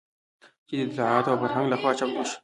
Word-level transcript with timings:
چې 0.67 0.73
د 0.79 0.81
اطلاعاتو 0.85 1.29
او 1.31 1.39
فرهنګ 1.41 1.65
لخوا 1.73 1.91
چمتو 1.99 2.23
شوى 2.29 2.37